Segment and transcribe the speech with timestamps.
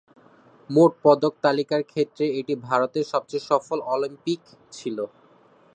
[0.69, 4.41] মোট পদক তালিকার ক্ষেত্রে এটি ভারতের সবচেয়ে সফল অলিম্পিক
[4.73, 4.97] ছিল।